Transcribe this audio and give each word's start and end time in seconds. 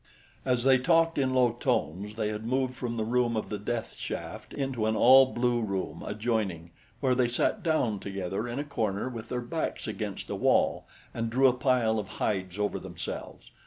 As 0.45 0.63
they 0.63 0.79
talked 0.79 1.19
in 1.19 1.35
low 1.35 1.51
tones 1.51 2.15
they 2.15 2.29
had 2.29 2.43
moved 2.43 2.73
from 2.73 2.97
the 2.97 3.03
room 3.03 3.37
of 3.37 3.49
the 3.49 3.59
death 3.59 3.93
shaft 3.95 4.51
into 4.51 4.87
an 4.87 4.95
all 4.95 5.27
blue 5.27 5.61
room 5.61 6.03
adjoining, 6.03 6.71
where 7.01 7.13
they 7.13 7.27
sat 7.27 7.61
down 7.61 7.99
together 7.99 8.47
in 8.47 8.57
a 8.57 8.63
corner 8.63 9.09
with 9.09 9.29
their 9.29 9.41
backs 9.41 9.87
against 9.87 10.27
a 10.31 10.35
wall 10.35 10.87
and 11.13 11.29
drew 11.29 11.47
a 11.47 11.53
pile 11.53 11.99
of 11.99 12.07
hides 12.17 12.57
over 12.57 12.79
themselves. 12.79 13.51